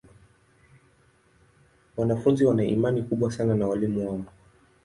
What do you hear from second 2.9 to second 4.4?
kubwa sana na walimu wao.